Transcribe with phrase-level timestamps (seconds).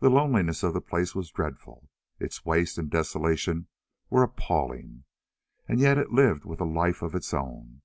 [0.00, 3.66] The loneliness of the place was dreadful, its waste and desolation
[4.08, 5.04] were appalling.
[5.68, 7.82] And yet it lived with a life of its own.